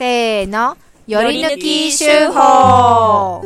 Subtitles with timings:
[0.00, 3.42] せーの、より抜き手法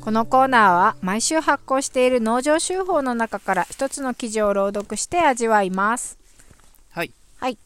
[0.00, 6.16] このコーナーは毎週発行している農場手法の中から一つの記事を朗読して味わいます。
[6.90, 7.10] はい。
[7.38, 7.58] はい。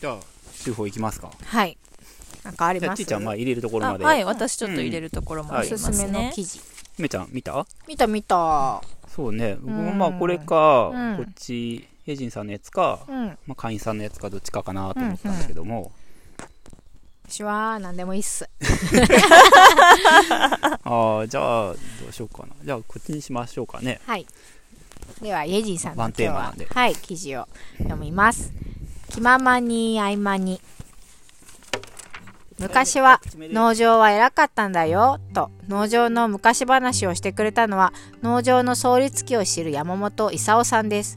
[0.00, 0.18] じゃあ、
[0.64, 1.30] 手法いきますか。
[1.44, 1.78] はい。
[2.44, 4.04] なんかありじゃあ、ますちーちゃん、まあ、入れるところまで。
[4.04, 6.32] あはい、私ちょっと入れるところもあおりますすすめのね。
[6.34, 6.60] 記事。
[6.98, 7.66] めちゃん、見た？
[7.88, 8.82] 見た見た。
[9.08, 9.56] そうね。
[9.60, 13.26] 僕もうんまあ、これか、うんこっち、ヘジンさんのやつか、うん。
[13.46, 15.92] まあ、会員さんのやつかどっちかかなと思ったんですけども、
[17.30, 18.48] 私は何でもいいっす。
[20.84, 21.76] ああ、じゃあ、ど
[22.08, 22.48] うしようかな。
[22.64, 24.00] じゃあ、こっちにしましょうかね。
[24.04, 24.26] はい。
[25.22, 27.46] では、イェジンさんのワン今日はテーマなんで、はい、記事を
[27.78, 28.52] 読みます。
[29.10, 30.60] 気ままに合間に。
[32.60, 35.50] 昔は農場は偉かったんだよと。
[35.66, 41.16] 農場の昔話をしてくれたのは農場の創立期を知る山本勲さんです。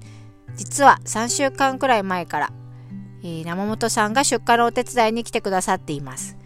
[0.55, 2.53] 実は3週間くらい前から、
[3.23, 6.37] えー山本さんが出荷のお手伝いに来てくださっています。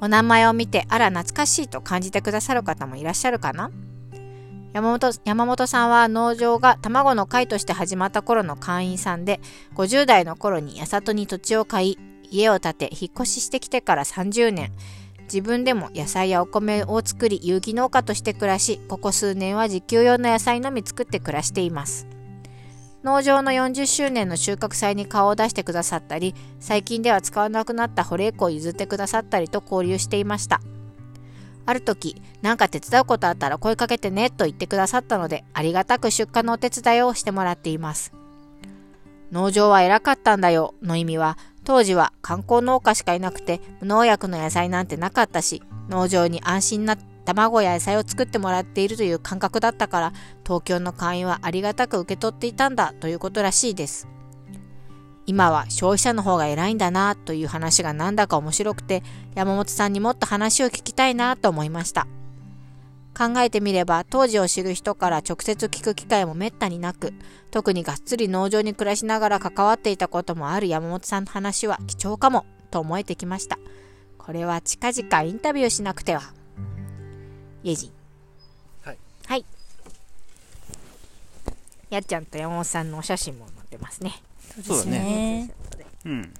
[0.00, 3.70] お名前を見てあら懐かしいと感じてくださる方もいらっしゃるかな？
[4.72, 9.40] 山本山本さんは農場が卵の会として始まった頃の会員さんで
[9.74, 11.98] 50代の頃に八里に土地を買い
[12.30, 14.72] 家を建て引っ越ししてきてから30年。
[15.24, 22.06] 自分でも野菜やお米を作り有機農家として暮らしここ数年は自給用の野菜のみ作って暮らしています。
[23.02, 30.60] 農場の40周年の収穫祭に顔を出してくださったり最近では使わなくなった保冷庫を譲ってくださったりと交流していました。
[31.66, 38.12] ある時なんか手伝うことあったら声かけてねと言ってくださったのでありがたく出荷のお手伝いをしてもらっています。
[39.32, 41.36] 農場は偉かったんだよの意味は
[41.66, 50.12] 当時は観光農家しかいなくて無農薬の野菜なんてなかったし農場に安心な卵や野菜を作ってもらっているという感覚だったから
[50.44, 54.08] 東京の会員はありがたく受け取っていたんだということらしいです。
[55.28, 59.02] 今は消費者の方が偉いんだなという話がなんだか面白くて
[59.34, 62.06] 山本さんにもっと話を聞きたいなと思いました。
[63.16, 67.14] 考えてみれば当時を知る人から直接聞く機会もめったになく
[67.50, 73.58] 特にがっつり農場に暮らしながら関わっていたこともある山本さんの話は貴重かもと思えてきました。
[74.18, 76.22] これは近々インタビューしなくては。
[77.62, 77.92] イェジン
[78.82, 78.98] はい。
[79.26, 79.44] はい。
[81.88, 84.20] やっちゃんと山本さんのお写真も載ってますね。
[84.62, 85.50] そうだね。
[86.04, 86.34] うん。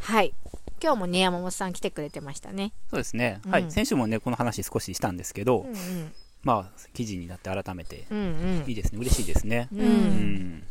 [0.00, 0.34] はい
[0.82, 3.40] 今日もね山本さん来てくれてましたねそうですね。
[3.46, 3.70] うんはい。
[3.70, 6.12] 先週もね、この話少ししたんですけど、うんうん
[6.42, 8.98] まあ、記事になって改めて、うんうんいいですね。
[8.98, 9.68] 嬉しいですね。
[9.72, 9.86] ううん
[10.58, 10.62] ん。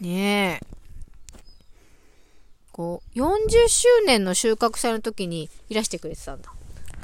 [0.00, 0.66] ねえ
[2.72, 6.52] こう40周年の収穫祭の時にいらしてくれてたんだ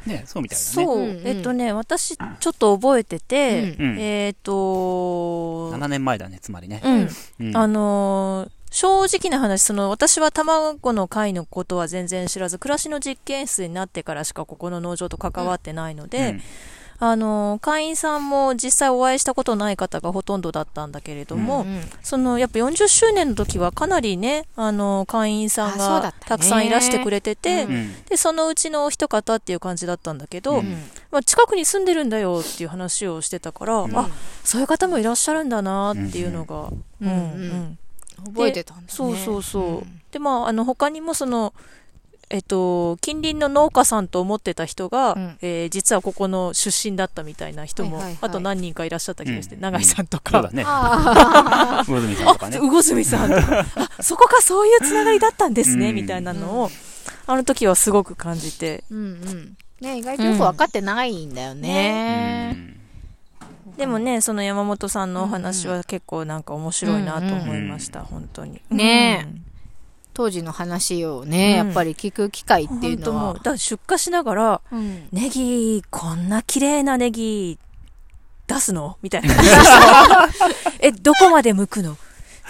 [0.05, 0.65] ね、そうみたいだね。
[0.65, 6.83] そう、うんうんえっとね、私、ちょっと覚えてて、うんえっと、7年前だね、つまりね。
[6.85, 7.09] うん、
[7.41, 16.43] うんあのー正直な話、その、私は卵の会のことは全然知らず、暮らしの実験室になってからしかここの農場と関わってないので、うん。
[16.99, 28.05] あのー会員さんも実際お会いしたことない方がほとんどだったんだけれども、うんそのやっぱ40周年の時はかなりね、あの会員さんがったくさんいらしてくれてて、うんうん。
[28.05, 30.71] で、そのうちのお一方っていう感じだったんだけど、うん。
[31.11, 33.99] まあ、近くに住んでるんだよっていう話をしてたから、うん。
[33.99, 34.09] あ、
[34.45, 36.69] そういう方もいらっしゃるんだなっていうのが、
[37.01, 37.79] うんうん
[38.27, 38.89] 覚えてたんだね。
[38.89, 39.81] そうそうそう。
[39.83, 40.01] ん。
[40.11, 41.53] で、まあ、あの、他にもその、
[42.31, 45.39] えっと、近隣の農家さんと思ってた人が、うん。
[45.43, 48.19] えー実はここの出身だったみたいな人も、はいはいはい。
[48.23, 49.61] あと何人かいらっしゃった気がして、うん。
[49.61, 50.65] 永井さんとか、そうだね。
[50.67, 52.59] あ 魚住さんとか あ、ね。
[52.59, 53.67] 魚住さんとか、
[53.99, 55.95] あ、そこがそういうつながりだったんですね、うん。
[55.95, 56.71] みたいなのを、
[57.27, 59.57] あの時はすごく感じて、ーうんうん。
[59.81, 62.53] ね意外とよく分かってないんだよね。
[62.57, 62.82] うん
[63.77, 68.61] でもね、その山本さんのお話は結構なんか面白いなと思いました、本当に。
[68.71, 69.25] ねえ。
[69.25, 69.45] うん。
[70.15, 71.67] 当時の話をね、うん。
[71.67, 73.21] やっぱり聞く機会っていうのは。
[73.33, 75.09] 本当もう、だ出荷しながら、うん。
[75.11, 77.59] ネギ、こんな綺麗なネギ、
[78.47, 78.99] 出すの？
[79.01, 79.35] みたいな。
[80.81, 81.97] え、どこまで剥くの？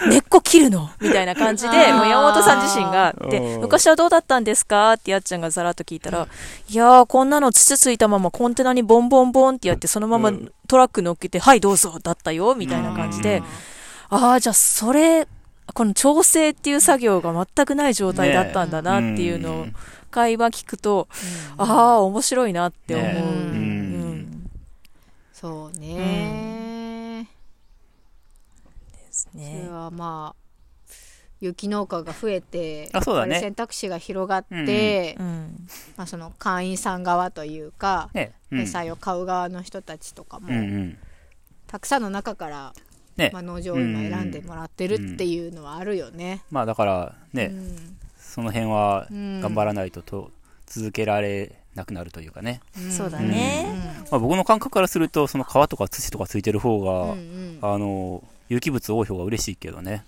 [0.07, 0.89] 根っこ切るの？
[0.99, 3.61] みたいな感じで、もう山本さん自身が、でう、ん。
[3.61, 4.93] 昔はどうだったんですか？
[4.93, 6.27] ってやっちゃんがざらっと聞いたら、
[6.69, 10.51] いやー、こんなの土ついたままコンテナにボンボンボンってやって、そのままうん。
[10.67, 13.43] トラック乗っけて、はい、どうぞ、だったよ、みたいな感じで、
[14.09, 15.27] ああ、じゃあそれ、
[15.73, 19.73] この調整っていう作業が全くない状態だったんだなっていうのをね
[20.11, 21.07] 会話聞くと、
[21.57, 23.07] ああ、面白いなって思う。
[23.07, 23.25] ねうん。
[23.25, 23.29] う
[24.15, 24.49] ん。
[25.33, 25.97] そうね、
[29.25, 29.69] ですそれね。
[29.69, 30.43] はまあ
[31.39, 35.67] 有機農家が増えてあそうだね選択肢が広がって、うん。
[35.97, 38.33] まあ、その会員さん側というか、ね。
[38.51, 40.97] うん野菜を買う側の人たちとかも、うんうん。
[41.65, 42.73] たくさんの中から、
[43.17, 46.43] ねまあ、農場を今選んでもらってるっていうのはあるよね。
[46.51, 50.31] まあだからね、うんその辺はうん頑張らないとと
[50.65, 52.61] 続けられなくなるというかね。
[52.79, 53.65] んそうだね。
[54.11, 60.05] まあ僕の感覚からすると、その皮とか土とかついてる方うんが、うんあの、有機物多い方が嬉しいけどね。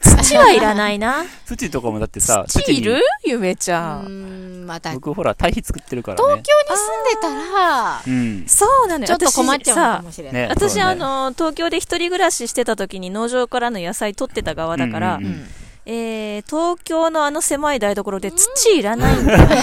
[0.00, 1.24] 土はいらないな。
[1.46, 2.96] 土とかもだってさ、土いる？
[3.24, 4.02] にゆめちゃ。
[4.06, 6.22] うんんまた東僕ほら、堆肥作ってるからね。
[6.22, 8.44] 京に住んでたらうん。
[8.46, 9.06] そうなのよ。
[9.06, 10.42] ちょっと困っちゃうのかもしれない。
[10.42, 15.46] ね私、ねあの、東京で一人暮らししてた時に農場からの野菜取ってた側だから、うんうんうん
[15.88, 19.56] えー、東京のあの狭い台所で土いらないんだよね。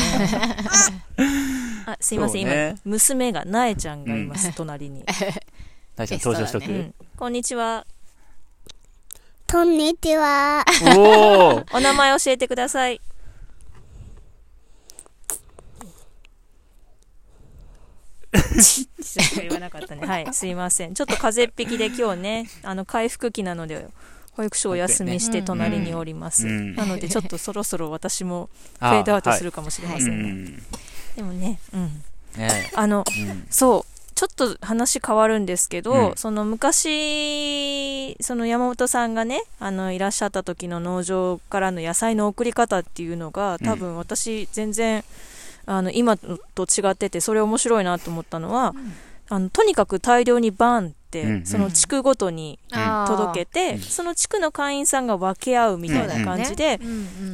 [1.86, 5.04] あ、すいません、ね今、娘が、なえちゃんがいます、隣に。
[5.96, 6.68] 大ちゃん登場しとく？
[6.68, 6.96] ゲうん。
[7.18, 7.86] こんにちは。
[9.54, 10.66] こんにちは。
[10.98, 13.00] おーお名前教えてください。
[19.40, 20.08] 言わなかったね。
[20.08, 20.96] はい、すいません。
[20.96, 23.86] ちょっと風邪っ引きで今日ね、あの、回復期なので、
[24.32, 26.48] 保育所お休みして隣におります。
[26.48, 28.50] うんなので、ちょっとそろそろ私も
[28.80, 30.16] フあェードアウトするかもしれまはいせね。
[30.16, 30.64] うんん。
[31.16, 32.04] でもね、うん。
[32.38, 33.93] ねあの、うんそう。
[34.14, 36.16] ちょっと話変わるんですけど、うん。
[36.16, 45.04] その昔、その山本さんがね、あの、いらっしゃった時の農場からの野菜の送り方っていうのが、多分私全然、
[45.66, 48.74] あの、今と違ってて、それ面白いなと思ったのは、
[49.30, 50.94] あの、とにかく大量にバンって、
[51.24, 52.58] うんその地区ごとに
[53.08, 56.80] 届けて、うんその地区の会員さんが分け合うみたいな感じで、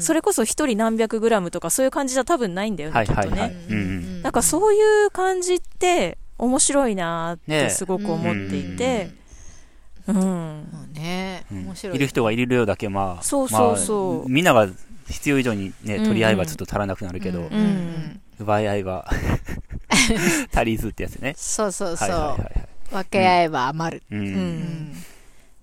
[0.02, 3.56] それこそ一人何百グラムとかそういう感じじゃ多分ないんだよね、はいきっとね。
[4.22, 7.70] なんかそういう感じって面白いなってね。
[7.70, 9.12] すごく思っていて、
[10.08, 10.66] うん。
[10.94, 11.88] ねい。
[11.96, 14.18] いる人がいる量だけまあ、そうそうそう。
[14.20, 14.68] まあみんなが
[15.08, 17.54] 必要以上にね、取り合えばちょっと足らなくなるけど、うん。
[17.54, 18.22] うん。
[18.40, 19.10] 奪い合いは
[20.56, 21.34] 足りずってやつね。
[21.38, 22.70] そうそうそう、はいはいはいはい。
[22.92, 24.16] 分け合えば余る、う。
[24.16, 24.28] うん。
[24.28, 24.94] うん。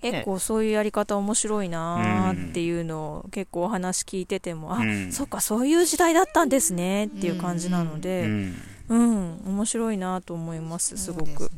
[0.02, 5.12] 結構そういうやり方面白いなーっていうのを結構お話聞いてても、あ、うん。
[5.12, 8.54] そっかそういう時代だったんですねっていう感じなのうで、ん。
[8.88, 11.50] うん、面白いなと思いますすごく。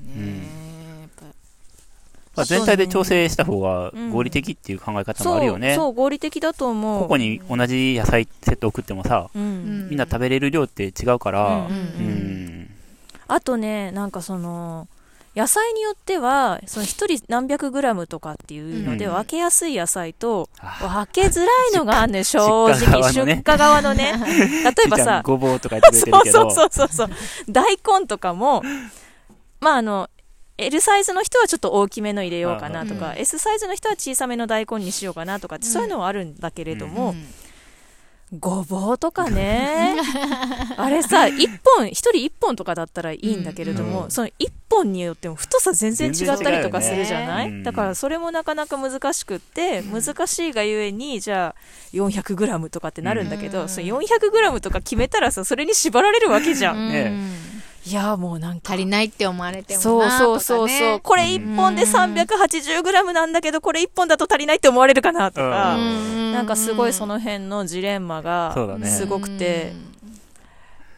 [2.38, 5.74] まあ、全体で調整した方がうん合理的っていう考え方もあるよね。
[5.74, 7.02] そう合理的だと思う。
[7.02, 12.70] ここに同じ野菜セット送ってもさ、うんみんな食べれる量って違うから、うんうんううんん。
[13.26, 14.86] あとね、なんかその、
[15.38, 19.12] 野菜によっては、その一人何百グラムとかっていうのでうん。
[19.12, 22.40] 分けやすい野菜と、あ分けづらいのがあるね、 正
[22.70, 23.12] 直。
[23.12, 24.16] 出荷側のね。
[24.18, 24.64] ね。
[24.64, 27.10] 例えばさ、ごぼうとか言ってそうそうそうそう。
[27.48, 28.64] 大根とかも、
[29.60, 30.10] まああの、
[30.56, 37.14] L サイズの人はちょっと大きめの入れようかなとか、うん S サイズの人は小さめの大根にしようかなとかって、そういうのはあるんだけれども、
[38.36, 39.96] ごぼうとかね、
[40.76, 47.62] あれさ、一本、一人一本とかだったらいいんだけれども、うんその一本によっても太さ全然違ったりとかするじゃない、ね。
[47.62, 51.60] だからそれもなかなか難しくって、難しいがゆえに、じゃあ
[51.94, 53.68] 400g とかってなるんだけど、うん。
[53.70, 56.76] その 400g とか決めたらさ、それに縛られるわけじゃん。
[56.76, 56.88] うん。
[56.90, 58.72] ねいや、もうなんか。
[58.74, 60.68] 足りないって思われてもそうなそうそうそう。
[60.68, 65.76] とかねこれ一本で 380g なんだけど、これ一本だと足りないって思われるかなとか。
[65.76, 68.54] うんなんかすごいその辺のジレンマが
[68.84, 69.72] すごくて、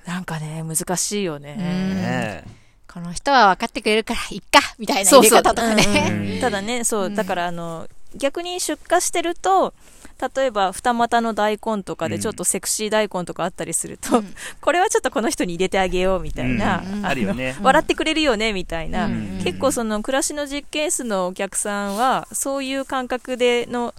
[0.06, 1.54] なんかね、難しいよね。
[1.56, 2.44] ね
[2.92, 5.30] この人は分かってくれるからいっかみたいな入れ。
[5.30, 9.72] 方とかねただね、そうう、んだからあの、逆に出荷してると、
[10.20, 14.34] 例えば二股の大根とかでちょっとセクシー大根とかあったりすると、うん。
[14.60, 17.06] これはちょっとこの人に入れてあげようみたいな、うん。
[17.06, 17.56] あるよね。
[17.62, 19.40] 笑ってくれるよねみたいな、うん。
[19.42, 23.94] 結構その暮らしの実験室のお客さんはそういう感覚での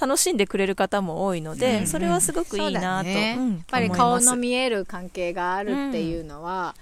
[0.00, 1.86] 楽しんでくれる方も多いので、うん。
[1.86, 3.36] それはすごくいいなと、ね。
[3.38, 6.74] うんやっぱり顔の見える関係があるっていうのは、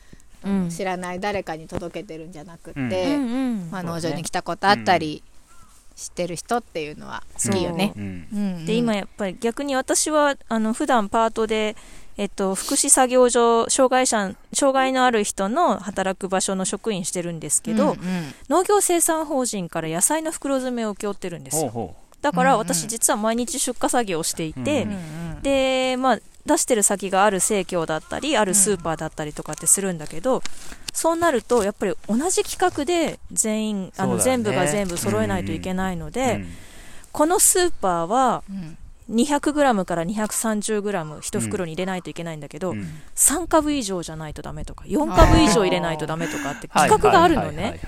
[0.45, 0.69] うん。
[0.71, 2.91] 知らない誰かに届けてるんじゃなくって、うん。
[2.91, 3.71] うんうん。
[3.71, 5.23] まあ、農場に来たことあったり、
[5.97, 7.93] 知ってる人っていうのは好きよね。
[8.67, 11.77] で今やっぱり逆に私はあの普段パートで、
[12.17, 17.99] えっと、福祉作業所障害者障害のある人の働く場所の職員してるんですけど、うんうん。
[18.49, 21.71] 農業生産法人から野菜の袋詰めを請け負ってるんですよ。
[21.71, 24.95] ほうほだから私実は毎日出荷作業をしていて、うんう
[25.39, 25.43] ん。
[25.43, 30.43] で、まあ、出してる先がある生協だったりあるスーパーだったりとかってするんだけど、
[30.93, 36.11] そうなるとやっぱり同じ企画で全員あの、全部が全部揃えないといけないのう。
[36.11, 36.47] で、うん。
[37.13, 38.77] このスーパーはうん、
[39.11, 42.87] 200g から 230g 一袋に入れないといけないんだけど、うん。
[43.15, 47.81] 3株以上じゃないとダメとか4株以上入れないとダメとかって企画があるのね。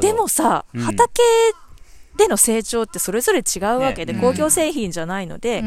[0.00, 0.80] でもさ、うん。
[0.80, 1.22] 畑
[2.16, 5.66] での成長ってそれぞれ違うわけで、ね工業製品じゃないので、うん。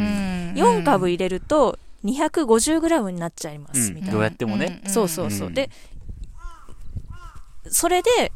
[0.56, 4.13] 4株入れると 250g になっちゃいます、うんみたいな。
[4.13, 4.82] どうやってもね。
[4.88, 5.48] そうそうそう。
[5.48, 5.70] うんで、
[7.70, 8.32] それで、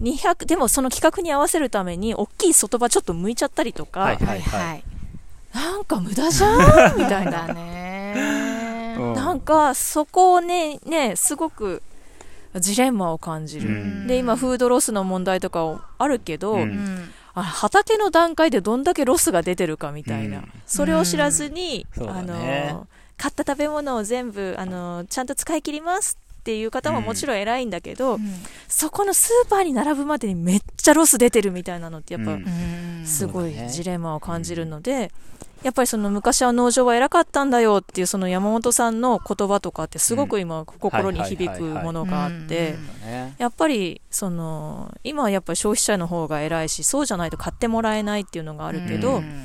[0.00, 4.84] 200、でもその企画に合わせるために、大きい外葉ちょっと剥いちゃったりとか、はいはいはい。
[5.52, 7.46] なんか無駄じゃんみたいな。
[7.48, 8.96] だね。
[8.98, 11.82] うんなんか、そこをね、ね、すごく、
[12.56, 13.68] ジレンマを感じる。
[13.68, 20.38] うんで、今、フードロスの問題とかあるけど、うんうんあ畑の段階でどんだけロスが出てるかみたいな。
[20.38, 20.52] うん。
[20.66, 22.10] それを知らずに、うん。
[22.10, 22.72] あそうだね。
[22.72, 26.18] の、買った食べ物を全部、あの、ちゃんと使い切ります
[26.48, 28.18] っていう方ももちろん偉いんだけど、
[28.68, 32.44] そこのスーパーに並ぶまでにめっちゃロス出てるみたいなのってやっぱ、うん。
[32.44, 35.12] うんすごいジレンマを感じるので、
[35.62, 49.44] やっぱりその昔は農場は偉かったんだよっていうその山本さんの言葉とかってすごく今心に響くものがあって、ねやっぱりその今はやっぱり消費者の方が偉いしそうじゃないと買ってもらえないっていうのがあるけど、うん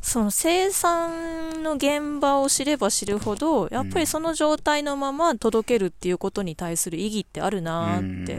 [0.00, 8.34] その生産の現場を知れば知るほどやっぱりその状態のまま届けるっていうことに対する意義ってあるなーって、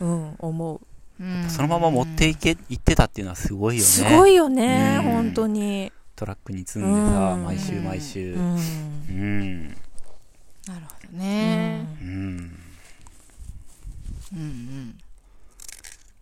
[0.00, 0.80] うん思う、
[1.22, 3.86] うんそのまま持っていけ、行ってたっていうのはすごいよね。
[3.86, 8.34] すごいよね、うん本当に、トラックに積んでさ、うん毎週毎週。
[8.34, 8.56] ううん。
[8.56, 11.86] んなるほどね。
[12.02, 12.08] うん。
[14.34, 14.98] うんうん。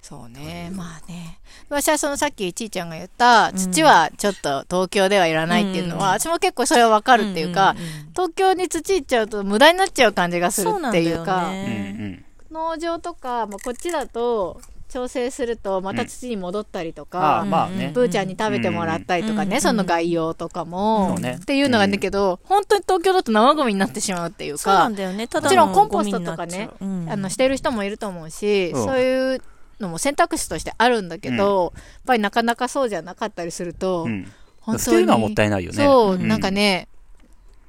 [0.06, 0.70] そうね。
[0.74, 1.38] まあね。
[1.70, 3.56] 私はそのさっきちーちゃんが言った、うん。
[3.56, 7.82] 土はちょっと東京ではいらないっていうのは、うん私も結構それはわかるっていうか、んんん
[8.12, 11.80] 東京に土行っちゃうと無駄になっちゃう感じがするっていうか、うんうね。
[12.20, 12.24] ん。
[12.52, 17.90] 農場とか、まあ、こっちだと調整するとまた土に戻ったりとあか、あ、まあね。
[17.94, 25.26] ブーちゃんに食べてもらったりとかね、うんその概要とかも、っていうのがあるんだけど、本当に東京だと生ゴミになってしまうっていうかそうなん、だよね。
[25.28, 26.68] ただもちろんのコンポストとかね
[27.08, 28.78] あのしてる人もいると思うし、う。
[28.78, 29.42] んそういう
[29.80, 34.30] のも選択肢としてあるんだけど、やっぱりなかなかそうじゃなかったりすると、うん。
[34.60, 35.76] 本捨てるのはもったいないよね。
[35.76, 36.26] そう、うん。
[36.26, 36.88] なんかね、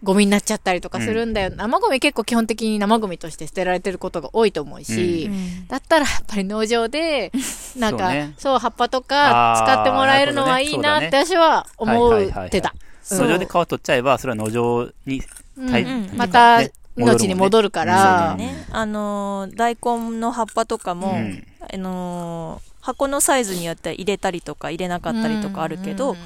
[0.04, 1.50] ゴミになっちゃったりとかするんだよ。
[1.50, 5.68] 生ゴミ結構基本的に生ゴミとして捨てられてることが多いと思うし、うん。
[5.68, 7.32] だったらやっぱり農場で、
[7.76, 12.74] なんか、そうそう,、ね葉っぱとか使ってもらえるのはいいなって私は思ってた。
[13.12, 15.22] 農場で皮取っちゃえば、それは農場に、
[15.58, 15.70] うん。
[15.72, 16.10] はいうん。
[16.16, 17.88] またね命に戻るかうん。
[17.88, 21.44] ら、ね、あのー大根の葉っぱとかも、うん
[21.76, 26.18] あのー箱のサイズによっては入れたりとか入れなかったりとかあるけど、うん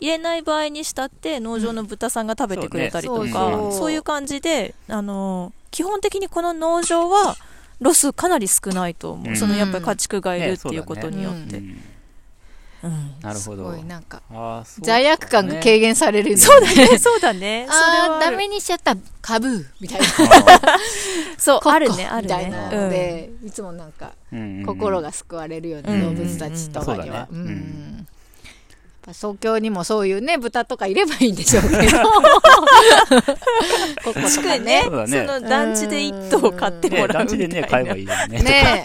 [0.00, 3.72] 入れない場合にしたって農場の豚さんが食べてくれたりとか、そうねそう。
[3.72, 7.36] そういう感じで、あのー基本的にこの農場は
[7.80, 9.36] ロスかなり少ないと思う、うん。
[9.36, 11.64] そのやっぱり家畜がいるねっていうことによって、うん。
[11.64, 11.82] うん
[13.20, 13.72] なるほど。
[13.72, 13.76] すご。
[13.76, 14.22] いなんか、
[14.80, 16.98] 罪悪感がね軽減される、そうだね。
[16.98, 17.66] そうだね。
[17.70, 20.06] ああ、ダメにしちゃった、カブーみたいな。
[21.38, 26.80] そうコッコあるねあるみたいなねので、いつもなんか、うん心が救われるようなうん動物たちと。
[26.84, 27.28] かには。
[29.12, 31.98] 東京にもそういうね、豚とかいればいいんでしょうけど。
[34.04, 34.60] コッコとかね。
[34.60, 34.82] ね。
[34.84, 35.26] そうだね。
[35.26, 38.42] その団地で一頭買ってねもら団うみたいな、地でね、買えばいいよね。
[38.42, 38.84] ね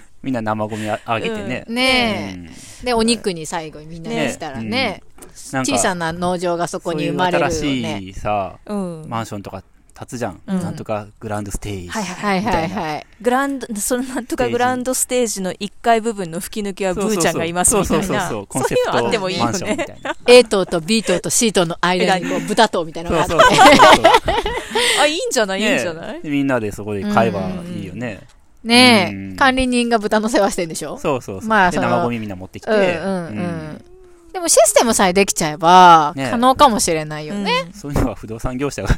[0.22, 2.50] みんな生ゴミああげてねうんえ。
[2.82, 5.02] で、お肉に最後にみんなにしたらね、
[5.52, 7.88] なんか小さな農場がそこに生まれるよそういうね。
[8.00, 9.62] 新しいさ、うんマンションとか
[9.96, 10.40] 建つじゃん。
[10.46, 11.88] うんなんとかグランドステージ。
[11.88, 13.06] はいはいはいはい。
[13.20, 18.04] グランド、そのなんとかグランドステージの1階部分の吹き抜けはブーちゃんがいますみたいな。
[18.04, 18.46] そうそうそうそう。
[18.46, 19.86] コンセプそういうのあってもいいよね。
[20.26, 23.34] A 棟と B 棟と C 棟の間にこう豚棟みたいなのがあって。
[25.00, 25.62] あ、いいんじゃない？
[25.62, 26.20] いいんじゃない？
[26.22, 27.40] ねみんなでそこで買えば
[27.74, 28.00] いいよね。
[28.06, 30.98] ねうんえ、管理人が豚の世話してんでしょ？
[30.98, 31.40] そうそうそう。
[31.42, 32.70] でまあその生ゴミみんな持ってきて。
[32.70, 33.84] うんうんうん。
[34.32, 37.70] でもシステムさえできちゃえば、ね可能かもしれないよね。
[37.72, 38.88] そういうのは不動産業者が、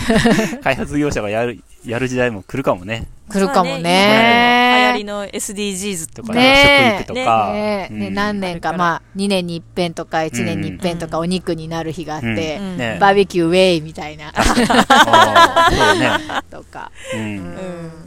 [0.62, 3.06] 開発業者がやる、やる時代も来るかもね。
[3.30, 4.92] 来るかもね。
[4.92, 7.50] 流行りの SDGs とかね食育とか。
[7.54, 16.10] ねえねうん何年か、まあ、2年に一遍とか1年に一遍とかお肉になる日があって、うんねバーベキューウェイみたいな、そうだね。
[16.50, 16.92] とか。
[17.14, 17.16] う。
[17.16, 18.05] うんん。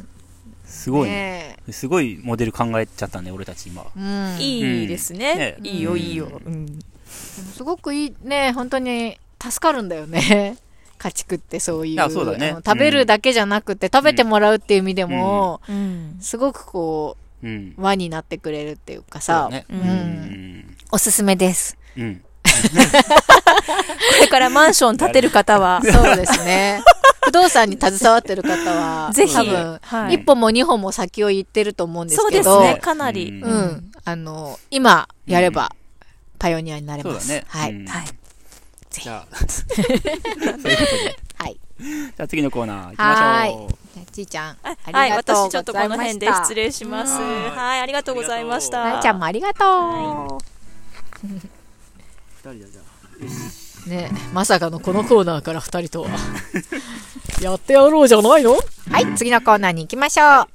[0.79, 1.57] すごいね。
[1.67, 3.85] ねすごいモデル考えちゃったね、俺たち今。
[3.97, 4.39] えうん。
[4.39, 5.35] いいですね。
[5.35, 6.41] ねいいよ、うんいいよ。
[6.45, 10.57] うんすごくいい、ね本当に助かるんだよね。
[10.97, 11.93] 家畜ってそういう。
[11.93, 19.65] うだね食べるだけじゃなくて、食べてもらうっていう意味でも、うんすごくこう輪になってくれるっていうかさ、だね。
[19.69, 20.77] ううんん。
[20.91, 21.77] おすすめです。
[21.97, 22.21] うん。
[22.61, 26.81] これからマンション建てる方は、 そうですね。
[27.23, 33.41] 不動産に携わってる方は、ぜひ、多分、はい一歩も二歩も先を行ってると思うんですそうけど、ですね、かなり。
[33.43, 33.91] うんうん。
[34.05, 35.71] あの、今やれば、
[36.39, 37.27] パイオニアになれます。
[37.27, 37.71] そうだねはい。
[37.73, 38.05] うんはい。
[38.89, 41.17] じゃあ、 そういうことで。
[41.37, 41.59] はい。
[41.79, 43.69] じゃあ次のコーナー行きましょう。
[43.93, 46.53] じゃあちーちゃん、ありはい、がとうご私ちょっとこの辺で失た。
[46.55, 47.13] 礼します。
[47.13, 47.19] うん
[47.55, 48.83] はい、ありがとうございました。
[48.83, 50.39] なえちゃんもありがと
[51.23, 51.39] 二
[52.53, 53.89] 人でじゃあ。
[53.89, 56.09] ねまさかのこのコーナーから二人とは。
[57.41, 58.53] やってやろうじゃないの？
[58.53, 58.57] う。
[58.91, 60.49] はい、次のコーナーに行きましょう。